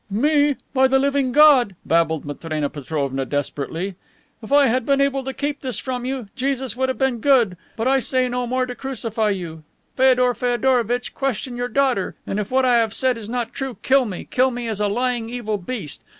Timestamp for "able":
4.99-5.23